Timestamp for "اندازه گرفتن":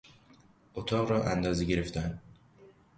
1.23-2.21